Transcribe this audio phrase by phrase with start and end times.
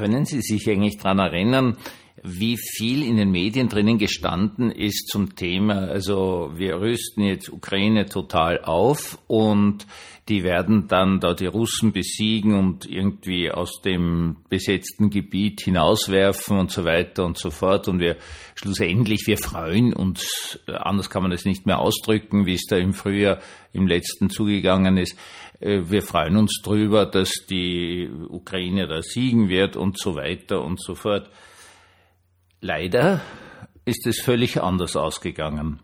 [0.00, 1.76] Können Sie sich eigentlich daran erinnern,
[2.22, 8.06] wie viel in den Medien drinnen gestanden ist zum Thema, also wir rüsten jetzt Ukraine
[8.06, 9.86] total auf und
[10.28, 16.70] die werden dann da die Russen besiegen und irgendwie aus dem besetzten Gebiet hinauswerfen und
[16.70, 17.88] so weiter und so fort.
[17.88, 18.16] Und wir
[18.54, 22.92] schlussendlich, wir freuen uns, anders kann man das nicht mehr ausdrücken, wie es da im
[22.92, 23.40] Frühjahr
[23.72, 25.18] im letzten zugegangen ist.
[25.58, 30.80] Äh, wir freuen uns drüber, dass die Ukraine da siegen wird und so weiter und
[30.80, 31.28] so fort.
[32.62, 33.22] Leider
[33.86, 35.80] ist es völlig anders ausgegangen.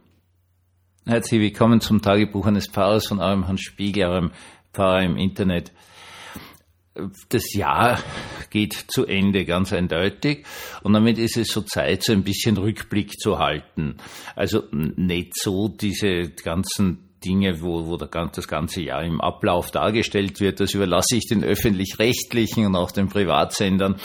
[1.07, 4.31] Herzlich willkommen zum Tagebuch eines Pfarrers von eurem Hans Spiegel, eurem
[4.75, 5.73] Pfarrer im Internet.
[7.31, 7.99] Das Jahr
[8.51, 10.45] geht zu Ende, ganz eindeutig.
[10.83, 13.97] Und damit ist es so Zeit, so ein bisschen Rückblick zu halten.
[14.35, 20.61] Also nicht so diese ganzen Dinge, wo, wo das ganze Jahr im Ablauf dargestellt wird.
[20.61, 23.97] Das überlasse ich den öffentlich-rechtlichen und auch den Privatsendern.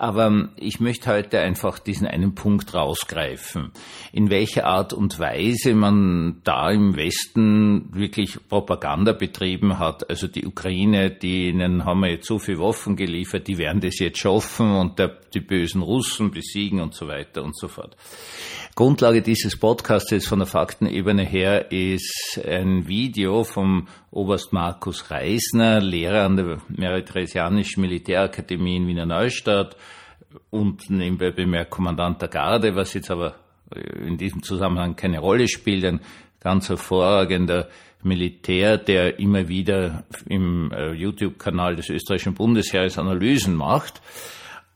[0.00, 3.70] Aber ähm, ich möchte heute einfach diesen einen Punkt rausgreifen.
[4.12, 10.08] In welcher Art und Weise man da im Westen wirklich Propaganda betrieben hat.
[10.08, 14.18] Also die Ukraine, denen haben wir jetzt so viele Waffen geliefert, die werden das jetzt
[14.20, 17.94] schaffen und der, die bösen Russen besiegen und so weiter und so fort.
[18.74, 26.24] Grundlage dieses Podcasts von der Faktenebene her ist ein Video vom Oberst Markus Reisner, Lehrer
[26.24, 29.76] an der Meritheresianischen Militärakademie in Wiener Neustadt
[30.50, 33.34] und nebenbei bemerkt Kommandant der Garde, was jetzt aber
[34.04, 36.00] in diesem Zusammenhang keine Rolle spielt, ein
[36.40, 37.68] ganz hervorragender
[38.02, 44.00] Militär, der immer wieder im äh, YouTube-Kanal des österreichischen Bundesheeres Analysen macht.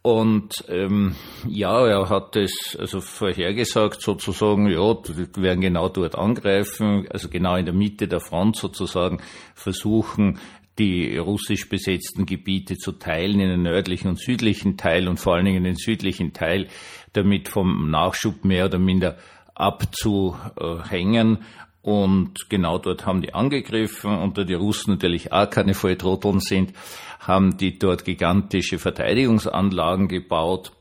[0.02, 1.16] Und ähm,
[1.48, 7.56] ja, er hat es also vorhergesagt, sozusagen, ja, wir werden genau dort angreifen, also genau
[7.56, 9.22] in der Mitte der Front sozusagen
[9.54, 10.38] versuchen,
[10.78, 15.44] die russisch besetzten Gebiete zu teilen in den nördlichen und südlichen Teil und vor allen
[15.44, 16.68] Dingen den südlichen Teil,
[17.12, 19.16] damit vom Nachschub mehr oder minder
[19.54, 21.38] abzuhängen
[21.84, 26.72] und genau dort haben die angegriffen und da die Russen natürlich auch keine Volltrotteln sind,
[27.20, 30.72] haben die dort gigantische Verteidigungsanlagen gebaut.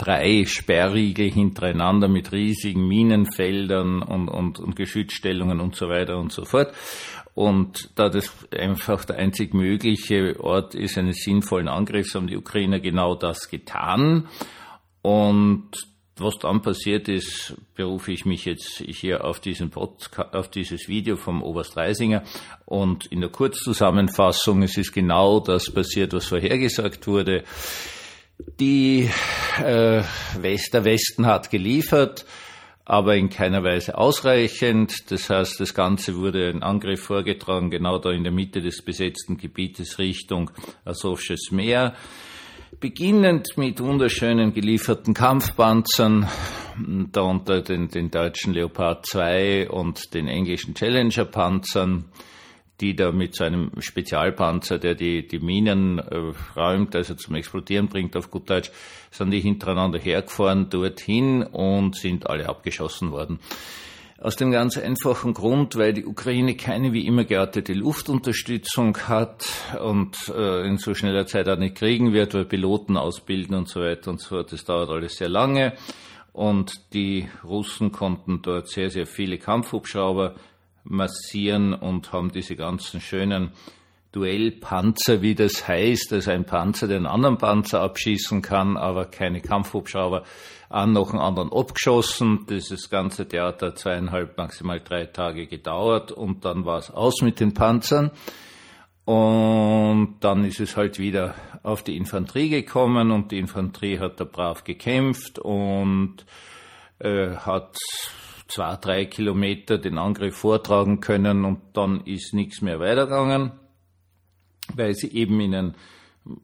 [0.00, 6.46] Drei Sperrriegel hintereinander mit riesigen Minenfeldern und, und, und Geschützstellungen und so weiter und so
[6.46, 6.72] fort.
[7.34, 12.80] Und da das einfach der einzig mögliche Ort ist eines sinnvollen Angriffs, haben die Ukrainer
[12.80, 14.26] genau das getan.
[15.02, 15.68] Und
[16.16, 21.16] was dann passiert ist, berufe ich mich jetzt hier auf, diesen Podcast, auf dieses Video
[21.16, 22.22] vom Oberst Reisinger
[22.64, 27.44] und in der Kurzzusammenfassung, es ist genau das passiert, was vorhergesagt wurde.
[28.58, 29.10] Die,
[29.62, 30.02] äh,
[30.38, 32.24] West, der Westen hat geliefert,
[32.84, 35.10] aber in keiner Weise ausreichend.
[35.10, 39.36] Das heißt, das Ganze wurde ein Angriff vorgetragen, genau da in der Mitte des besetzten
[39.36, 40.50] Gebietes Richtung
[40.84, 41.94] Asowsches Meer
[42.78, 46.28] beginnend mit wunderschönen gelieferten Kampfpanzern,
[47.12, 52.06] darunter den, den deutschen Leopard 2 und den englischen Challenger Panzern,
[52.80, 57.88] die da mit so einem Spezialpanzer, der die, die Minen äh, räumt, also zum Explodieren
[57.88, 58.70] bringt auf gut Deutsch,
[59.10, 63.38] sind die hintereinander hergefahren dorthin und sind alle abgeschossen worden.
[64.22, 69.46] Aus dem ganz einfachen Grund, weil die Ukraine keine wie immer geartete Luftunterstützung hat
[69.82, 73.80] und äh, in so schneller Zeit auch nicht kriegen wird, weil Piloten ausbilden und so
[73.80, 74.52] weiter und so fort.
[74.52, 75.72] Das dauert alles sehr lange.
[76.34, 80.34] Und die Russen konnten dort sehr, sehr viele Kampfhubschrauber
[80.84, 83.52] massieren und haben diese ganzen schönen
[84.12, 90.24] Duellpanzer, wie das heißt, also ein Panzer, einen anderen Panzer abschießen kann, aber keine Kampfhubschrauber,
[90.68, 92.46] an noch einen anderen abgeschossen.
[92.48, 97.38] Dieses ganze Theater hat zweieinhalb, maximal drei Tage gedauert und dann war es aus mit
[97.38, 98.10] den Panzern.
[99.04, 104.24] Und dann ist es halt wieder auf die Infanterie gekommen und die Infanterie hat da
[104.24, 106.24] brav gekämpft und
[106.98, 107.76] äh, hat
[108.50, 113.52] zwei, drei Kilometer den Angriff vortragen können und dann ist nichts mehr weitergegangen
[114.76, 115.74] weil sie eben in ein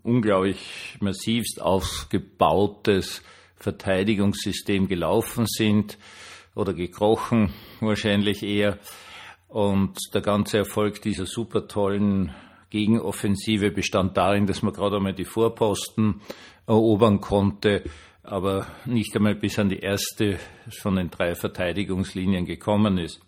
[0.02, 3.22] unglaublich massivst aufgebautes
[3.56, 5.98] Verteidigungssystem gelaufen sind
[6.54, 8.78] oder gekrochen wahrscheinlich eher.
[9.48, 12.34] Und der ganze Erfolg dieser super tollen
[12.70, 16.20] Gegenoffensive bestand darin, dass man gerade einmal die Vorposten
[16.66, 17.84] erobern konnte,
[18.26, 20.38] aber nicht einmal bis an die erste
[20.70, 23.20] von den drei Verteidigungslinien gekommen ist.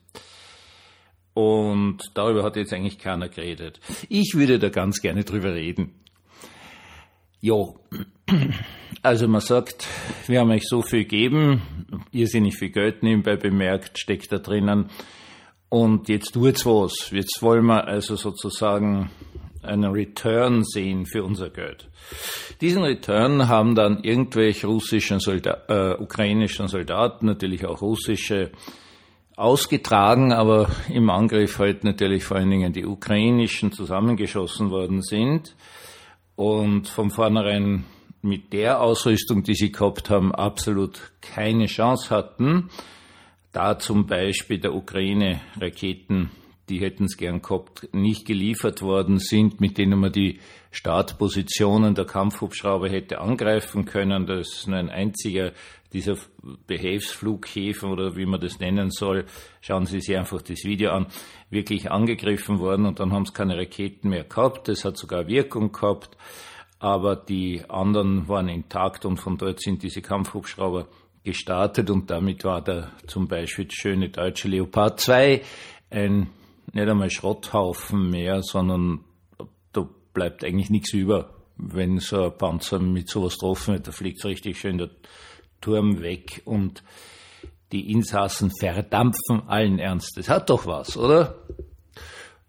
[1.34, 3.80] Und darüber hat jetzt eigentlich keiner geredet.
[4.08, 5.94] Ich würde da ganz gerne drüber reden.
[7.40, 7.54] Ja,
[9.02, 9.86] also man sagt,
[10.26, 11.62] wir haben euch so viel gegeben,
[12.10, 14.90] irrsinnig viel Geld nebenbei bemerkt, steckt da drinnen.
[15.68, 17.10] Und jetzt tut's was.
[17.12, 19.10] Jetzt wollen wir also sozusagen
[19.62, 21.88] einen Return sehen für unser Geld.
[22.60, 28.50] Diesen Return haben dann irgendwelche russischen Soldaten, äh, ukrainischen Soldaten, natürlich auch russische,
[29.38, 35.55] ausgetragen, aber im Angriff halt natürlich vor allen Dingen die ukrainischen zusammengeschossen worden sind
[36.34, 37.84] und von vornherein
[38.20, 42.69] mit der Ausrüstung, die sie gehabt haben, absolut keine Chance hatten.
[43.52, 46.31] Da zum Beispiel der Ukraine Raketen
[46.68, 52.04] die hätten es gern gehabt, nicht geliefert worden sind, mit denen man die Startpositionen der
[52.04, 54.26] Kampfhubschrauber hätte angreifen können.
[54.26, 55.52] Das ist nur ein einziger
[55.92, 56.16] dieser
[56.66, 59.24] Behelfsflughäfen oder wie man das nennen soll.
[59.60, 61.06] Schauen Sie sich einfach das Video an.
[61.50, 64.68] Wirklich angegriffen worden und dann haben es keine Raketen mehr gehabt.
[64.68, 66.16] Das hat sogar Wirkung gehabt.
[66.78, 70.86] Aber die anderen waren intakt und von dort sind diese Kampfhubschrauber
[71.24, 75.42] gestartet und damit war der zum Beispiel schöne deutsche Leopard 2
[75.90, 76.28] ein
[76.78, 79.04] nicht einmal Schrotthaufen mehr, sondern
[79.72, 81.34] da bleibt eigentlich nichts über.
[81.56, 84.90] Wenn so ein Panzer mit sowas getroffen wird, da fliegt richtig schön der
[85.60, 86.82] Turm weg und
[87.72, 90.28] die Insassen verdampfen allen Ernstes.
[90.28, 91.36] Hat doch was, oder?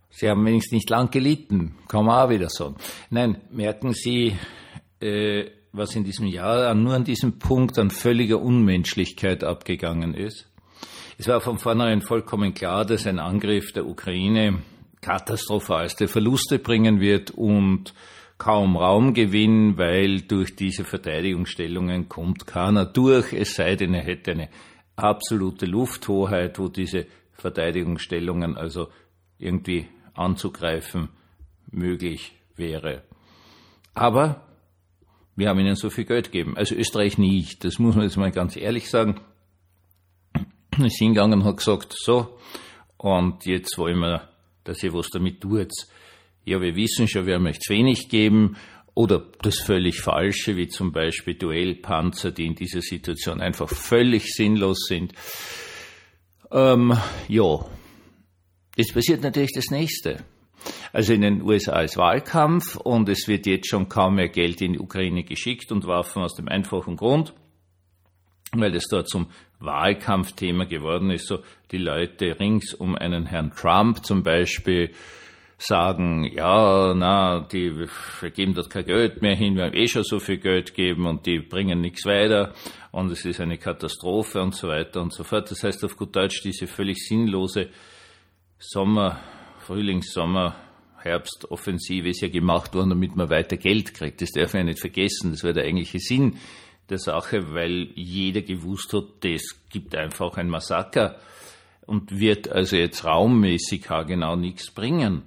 [0.09, 2.75] Sie haben wenigstens nicht lang gelitten, kann man auch wieder sagen.
[3.09, 4.37] Nein, merken Sie,
[5.01, 10.48] äh, was in diesem Jahr nur an diesem Punkt an völliger Unmenschlichkeit abgegangen ist?
[11.19, 14.61] Es war von vornherein vollkommen klar, dass ein Angriff der Ukraine
[15.01, 17.93] katastrophalste Verluste bringen wird und
[18.37, 24.47] kaum Raumgewinn, weil durch diese Verteidigungsstellungen kommt keiner durch, es sei denn, er hätte eine
[24.95, 28.87] absolute Lufthoheit, wo diese Verteidigungsstellungen also
[29.39, 31.09] irgendwie anzugreifen
[31.69, 33.03] möglich wäre.
[33.93, 34.47] Aber
[35.35, 36.55] wir haben ihnen so viel Geld gegeben.
[36.55, 37.65] Also Österreich nicht.
[37.65, 39.19] Das muss man jetzt mal ganz ehrlich sagen
[40.85, 42.37] ist hingegangen und hat gesagt, so,
[42.97, 44.29] und jetzt wollen wir,
[44.63, 45.71] dass ihr was damit tut.
[46.45, 48.55] Ja, wir wissen schon, wir haben euch zu wenig geben,
[48.99, 54.87] oder das völlig Falsche, wie zum Beispiel Duellpanzer, die in dieser Situation einfach völlig sinnlos
[54.87, 55.13] sind.
[56.51, 56.97] Ähm,
[57.29, 57.65] ja,
[58.75, 60.25] es passiert natürlich das Nächste.
[60.91, 64.73] Also in den USA ist Wahlkampf und es wird jetzt schon kaum mehr Geld in
[64.73, 67.33] die Ukraine geschickt und Waffen aus dem einfachen Grund,
[68.53, 69.27] weil es dort zum
[69.59, 71.27] Wahlkampfthema geworden ist.
[71.27, 71.39] So
[71.71, 74.91] die Leute rings um einen Herrn Trump zum Beispiel
[75.57, 80.03] sagen, ja, na, die wir geben dort kein Geld mehr hin, wir haben eh schon
[80.03, 82.53] so viel Geld gegeben und die bringen nichts weiter
[82.91, 85.51] und es ist eine Katastrophe und so weiter und so fort.
[85.51, 87.69] Das heißt auf gut Deutsch, diese völlig sinnlose
[88.57, 89.19] Sommer,
[89.59, 90.55] Frühlings, Sommer,
[91.01, 94.21] Herbstoffensive ist ja gemacht worden, damit man weiter Geld kriegt.
[94.21, 95.31] Das darf man ja nicht vergessen.
[95.31, 96.37] Das wäre der eigentliche Sinn
[96.89, 101.19] der Sache, weil jeder gewusst hat, das gibt einfach ein Massaker
[101.85, 105.23] und wird also jetzt raummäßig genau nichts bringen.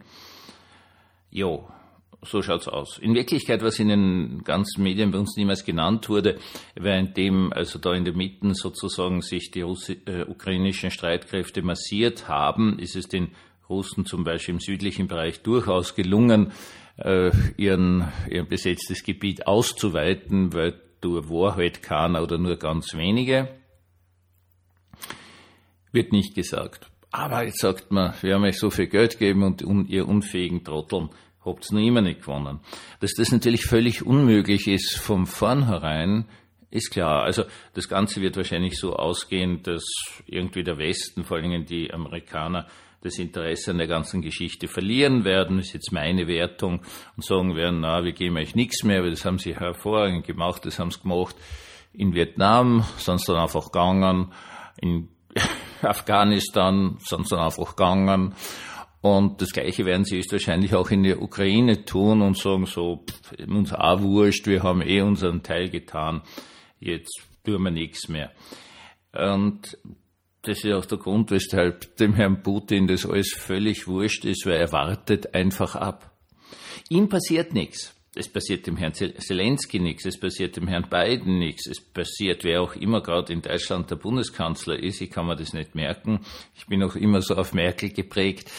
[1.30, 1.68] Jo,
[2.22, 2.98] so schaut's aus.
[2.98, 6.38] In Wirklichkeit, was in den ganzen Medien bei uns niemals genannt wurde,
[6.76, 12.78] währenddem also da in der Mitte sozusagen sich die Russi äh, ukrainischen Streitkräfte massiert haben,
[12.78, 13.32] ist es den
[13.68, 16.52] Russen zum Beispiel im südlichen Bereich durchaus gelungen,
[16.96, 23.48] äh, ihren, ihr besetztes Gebiet auszuweiten, weil durch Wahrheit keiner oder nur ganz wenige.
[25.92, 26.90] Wird nicht gesagt.
[27.10, 31.10] Aber jetzt sagt man, wir haben euch so viel Geld gegeben und ihr unfähigen Trotteln
[31.44, 32.60] habt's noch immer nicht gewonnen.
[33.00, 36.26] Dass das natürlich völlig unmöglich ist vom vornherein,
[36.70, 37.24] ist klar.
[37.24, 37.44] Also
[37.74, 39.84] das Ganze wird wahrscheinlich so ausgehen, dass
[40.26, 42.66] irgendwie der Westen, vor allem die Amerikaner,
[43.02, 46.82] das Interesse an der ganzen Geschichte verlieren werden, ist jetzt meine Wertung,
[47.16, 50.64] und sagen werden, na, wir geben euch nichts mehr, weil das haben sie hervorragend gemacht,
[50.64, 51.36] das haben sie gemacht
[51.92, 54.32] in Vietnam, sonst dann einfach gegangen,
[54.80, 55.08] in
[55.82, 58.34] Afghanistan, sonst dann einfach gegangen.
[59.00, 63.48] Und das Gleiche werden sie wahrscheinlich auch in der Ukraine tun und sagen so, pff,
[63.48, 66.22] uns auch wurscht, wir haben eh unseren Teil getan,
[66.78, 68.30] jetzt tun wir nichts mehr.
[69.12, 69.76] Und
[70.42, 74.56] das ist auch der Grund, weshalb dem Herrn Putin das alles völlig wurscht ist, weil
[74.56, 76.10] er wartet einfach ab.
[76.88, 77.94] Ihm passiert nichts.
[78.14, 82.60] Es passiert dem Herrn Zelensky nichts, es passiert dem Herrn Biden nichts, es passiert, wer
[82.60, 86.20] auch immer gerade in Deutschland der Bundeskanzler ist, ich kann mir das nicht merken.
[86.54, 88.50] Ich bin auch immer so auf Merkel geprägt.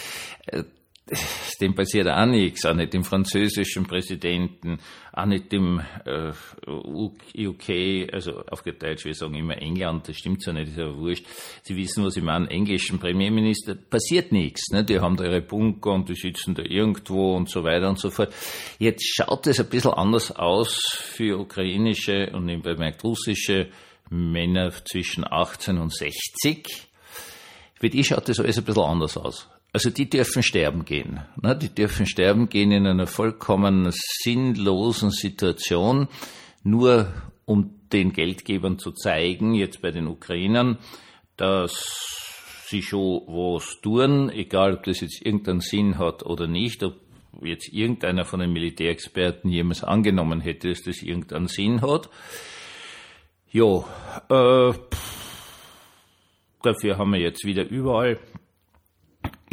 [1.62, 4.80] Dem passiert auch nichts, auch nicht dem französischen Präsidenten,
[5.12, 6.32] auch nicht dem äh,
[6.68, 11.26] UK, also auf Deutsch, wir sagen immer England, das stimmt so nicht, ist aber wurscht.
[11.64, 14.72] Sie wissen, was ich meine, englischen Premierminister, passiert nichts.
[14.72, 14.86] Ne?
[14.86, 18.10] Die haben da ihre Bunker und die sitzen da irgendwo und so weiter und so
[18.10, 18.34] fort.
[18.80, 23.70] Jetzt schaut es ein bisschen anders aus für ukrainische und nebenbei russische
[24.10, 26.88] Männer zwischen 18 und 60.
[27.76, 29.50] Für die schaut das alles ein bisschen anders aus.
[29.74, 31.22] Also die dürfen sterben gehen.
[31.42, 31.56] Ne?
[31.56, 36.08] Die dürfen sterben gehen in einer vollkommen sinnlosen Situation,
[36.64, 37.12] nur
[37.46, 40.78] um den Geldgebern zu zeigen, jetzt bei den Ukrainern,
[41.38, 46.96] dass sie schon was tun, egal ob das jetzt irgendeinen Sinn hat oder nicht, ob
[47.42, 52.12] jetzt irgendeiner von den Militärexperten jemals angenommen hätte, dass das irgendeinen Sinn hat.
[53.52, 53.84] Ja,
[54.30, 54.74] äh,
[56.62, 58.20] dafür haben wir jetzt wieder überall.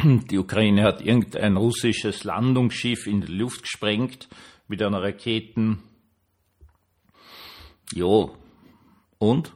[0.03, 4.27] Die Ukraine hat irgendein russisches Landungsschiff in die Luft gesprengt
[4.67, 5.83] mit einer Raketen.
[7.93, 8.29] Ja,
[9.19, 9.53] und?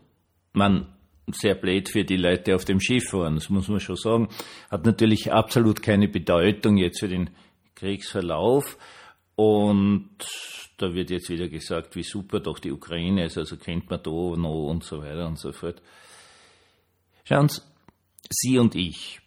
[0.53, 0.87] Man,
[1.31, 4.29] sehr blöd für die Leute auf dem Schiff waren, das muss man schon sagen.
[4.69, 7.29] Hat natürlich absolut keine Bedeutung jetzt für den
[7.75, 8.77] Kriegsverlauf.
[9.35, 10.09] Und
[10.77, 14.11] da wird jetzt wieder gesagt, wie super doch die Ukraine ist, also kennt man da
[14.11, 15.81] noch und so weiter und so fort.
[17.23, 17.61] Schauen Sie,
[18.29, 19.19] Sie und ich,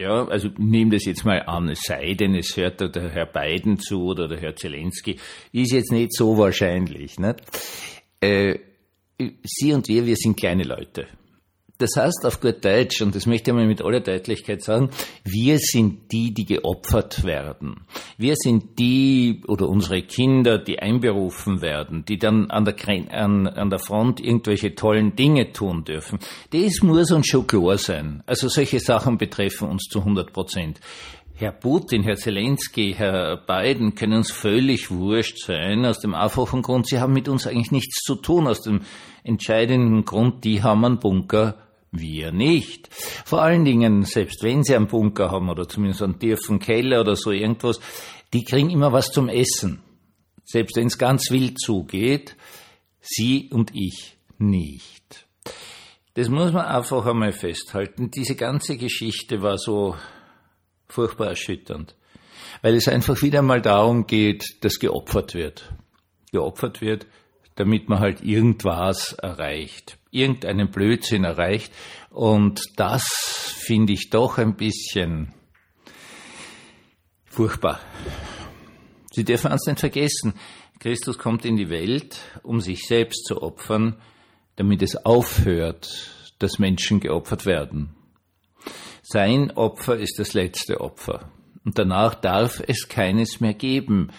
[0.00, 3.78] ja, also nehmen das jetzt mal an, es sei denn, es hört der Herr Biden
[3.78, 5.18] zu oder der Herr Zelensky,
[5.52, 7.18] ist jetzt nicht so wahrscheinlich.
[7.18, 7.40] Nicht?
[8.20, 8.58] Äh,
[9.44, 11.06] Sie und wir, wir sind kleine Leute.
[11.80, 14.90] Das heißt auf gut Deutsch, und das möchte ich mal mit aller Deutlichkeit sagen,
[15.24, 17.86] wir sind die, die geopfert werden.
[18.18, 22.74] Wir sind die oder unsere Kinder, die einberufen werden, die dann an der,
[23.12, 26.18] an, an der Front irgendwelche tollen Dinge tun dürfen.
[26.50, 28.22] Das muss uns schon klar sein.
[28.26, 30.80] Also solche Sachen betreffen uns zu 100 Prozent.
[31.34, 36.86] Herr Putin, Herr Zelensky, Herr Biden können uns völlig wurscht sein, aus dem einfachen Grund,
[36.86, 38.82] sie haben mit uns eigentlich nichts zu tun, aus dem
[39.24, 41.54] entscheidenden Grund, die haben einen Bunker
[41.92, 42.88] wir nicht.
[42.92, 47.16] Vor allen Dingen, selbst wenn sie einen Bunker haben oder zumindest einen tiefen Keller oder
[47.16, 47.80] so irgendwas,
[48.32, 49.82] die kriegen immer was zum Essen.
[50.44, 52.36] Selbst wenn es ganz wild zugeht,
[53.00, 55.26] sie und ich nicht.
[56.14, 58.10] Das muss man einfach einmal festhalten.
[58.10, 59.96] Diese ganze Geschichte war so
[60.88, 61.96] furchtbar erschütternd,
[62.62, 65.72] weil es einfach wieder mal darum geht, dass geopfert wird.
[66.32, 67.06] Geopfert wird,
[67.54, 71.72] damit man halt irgendwas erreicht irgendeinen Blödsinn erreicht.
[72.10, 73.04] Und das
[73.56, 75.32] finde ich doch ein bisschen
[77.24, 77.80] furchtbar.
[79.12, 80.34] Sie dürfen eins nicht vergessen.
[80.78, 83.96] Christus kommt in die Welt, um sich selbst zu opfern,
[84.56, 87.94] damit es aufhört, dass Menschen geopfert werden.
[89.02, 91.30] Sein Opfer ist das letzte Opfer.
[91.64, 94.10] Und danach darf es keines mehr geben,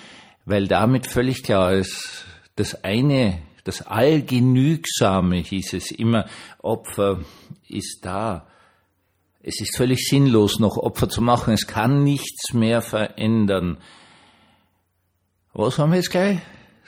[0.45, 6.25] weil damit völlig klar ist, das eine das Allgenügsame hieß es immer,
[6.59, 7.19] Opfer
[7.67, 8.47] ist da.
[9.43, 11.53] Es ist völlig sinnlos, noch Opfer zu machen.
[11.53, 13.77] Es kann nichts mehr verändern.
[15.53, 16.39] Was haben wir jetzt gleich?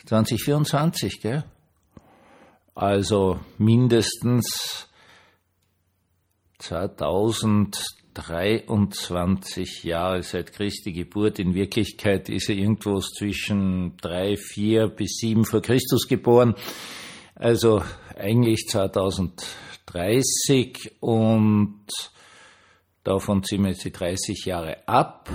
[0.06, 1.44] 2024, gell?
[2.76, 4.88] Also mindestens
[6.60, 11.40] 2000 23 Jahre seit Christi Geburt.
[11.40, 16.56] In Wirklichkeit ist er irgendwo zwischen drei, vier bis sieben vor Christus geboren.
[17.36, 17.84] Also
[18.16, 21.86] eigentlich 2030 und
[23.04, 25.30] davon ziehen wir jetzt die 30 Jahre ab.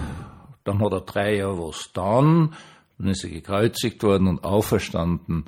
[0.64, 2.54] Dann hat er drei Jahre was dann.
[2.98, 5.44] Dann ist er gekreuzigt worden und auferstanden.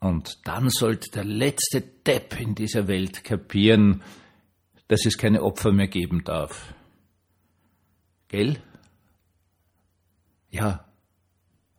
[0.00, 4.02] Und dann sollte der letzte Depp in dieser Welt kapieren,
[4.92, 6.74] dass es keine Opfer mehr geben darf.
[8.28, 8.62] Gell?
[10.50, 10.84] Ja,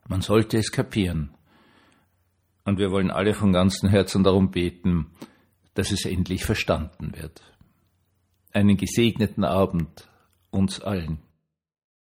[0.07, 1.29] man sollte es kapieren.
[2.65, 5.11] Und wir wollen alle von ganzem Herzen darum beten,
[5.75, 7.43] dass es endlich verstanden wird.
[8.51, 10.09] Einen gesegneten Abend
[10.49, 11.19] uns allen.